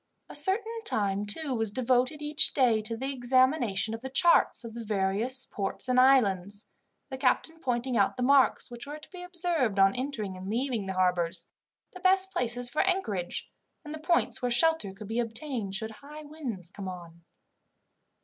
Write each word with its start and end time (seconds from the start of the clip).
A 0.29 0.33
certain 0.33 0.83
time, 0.83 1.27
too, 1.27 1.53
was 1.53 1.71
devoted 1.71 2.23
each 2.23 2.55
day 2.55 2.81
to 2.81 2.97
the 2.97 3.13
examination 3.13 3.93
of 3.93 4.01
the 4.01 4.09
charts 4.09 4.63
of 4.63 4.73
the 4.73 4.83
various 4.83 5.45
ports 5.45 5.87
and 5.87 5.99
islands, 5.99 6.65
the 7.11 7.19
captain 7.19 7.59
pointing 7.59 7.95
out 7.95 8.17
the 8.17 8.23
marks 8.23 8.71
which 8.71 8.87
were 8.87 8.97
to 8.97 9.09
be 9.11 9.21
observed 9.21 9.77
on 9.77 9.93
entering 9.95 10.35
and 10.35 10.49
leaving 10.49 10.87
the 10.87 10.93
harbours, 10.95 11.51
the 11.93 11.99
best 11.99 12.31
places 12.33 12.67
for 12.67 12.81
anchorage, 12.81 13.51
and 13.85 13.93
the 13.93 13.99
points 13.99 14.41
where 14.41 14.49
shelter 14.49 14.91
could 14.91 15.07
be 15.07 15.19
obtained 15.19 15.75
should 15.75 15.91
high 15.91 16.23
winds 16.23 16.71
come 16.71 16.87
on. 16.87 17.21